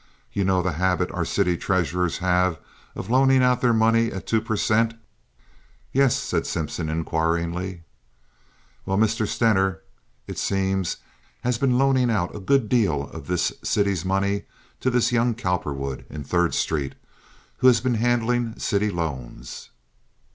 You 0.33 0.43
know 0.43 0.63
the 0.63 0.71
habit 0.71 1.11
our 1.11 1.23
city 1.23 1.55
treasurers 1.57 2.17
have 2.17 2.57
of 2.95 3.11
loaning 3.11 3.43
out 3.43 3.61
their 3.61 3.71
money 3.71 4.11
at 4.11 4.25
two 4.25 4.41
per 4.41 4.55
cent.?" 4.57 4.95
"Yes?" 5.91 6.15
said 6.17 6.47
Simpson, 6.47 6.89
inquiringly. 6.89 7.83
"Well, 8.83 8.97
Mr. 8.97 9.27
Stener, 9.27 9.81
it 10.25 10.39
seems, 10.39 10.97
has 11.41 11.59
been 11.59 11.77
loaning 11.77 12.09
out 12.09 12.35
a 12.35 12.39
good 12.39 12.67
deal 12.67 13.11
of 13.11 13.27
the 13.27 13.37
city's 13.37 14.03
money 14.03 14.45
to 14.79 14.89
this 14.89 15.11
young 15.11 15.35
Cowperwood, 15.35 16.05
in 16.09 16.23
Third 16.23 16.55
Street, 16.55 16.95
who 17.57 17.67
has 17.67 17.79
been 17.79 17.93
handling 17.93 18.57
city 18.57 18.89
loans." 18.89 19.69